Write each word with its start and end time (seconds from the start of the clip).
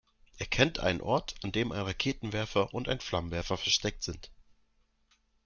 Er 0.39 0.47
kennt 0.47 0.79
einen 0.79 0.99
Ort, 0.99 1.35
an 1.43 1.51
dem 1.51 1.71
ein 1.71 1.83
Raketenwerfer 1.85 2.73
und 2.73 2.89
ein 2.89 2.99
Flammenwerfer 3.01 3.55
versteckt 3.55 4.01
sind. 4.01 4.31